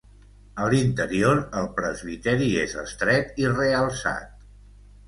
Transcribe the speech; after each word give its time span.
A 0.63 0.69
l'interior, 0.73 1.43
el 1.61 1.69
presbiteri 1.81 2.49
és 2.65 2.75
estret 2.87 3.41
i 3.45 3.51
realçat. 3.57 4.47